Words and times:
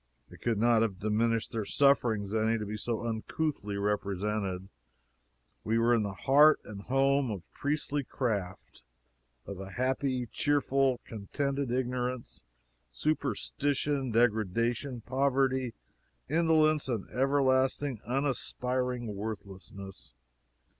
It 0.31 0.41
could 0.41 0.57
not 0.57 0.81
have 0.81 0.97
diminished 0.97 1.51
their 1.51 1.63
sufferings 1.63 2.33
any 2.33 2.57
to 2.57 2.65
be 2.65 2.75
so 2.75 3.05
uncouthly 3.05 3.77
represented. 3.77 4.67
We 5.63 5.77
were 5.77 5.93
in 5.93 6.01
the 6.01 6.11
heart 6.15 6.59
and 6.65 6.81
home 6.81 7.29
of 7.29 7.43
priest 7.53 7.93
craft 8.09 8.81
of 9.45 9.59
a 9.59 9.69
happy, 9.73 10.25
cheerful, 10.31 10.99
contented 11.05 11.69
ignorance, 11.69 12.43
superstition, 12.91 14.09
degradation, 14.11 15.01
poverty, 15.01 15.75
indolence, 16.27 16.89
and 16.89 17.07
everlasting 17.11 18.01
unaspiring 18.03 19.15
worthlessness. 19.15 20.13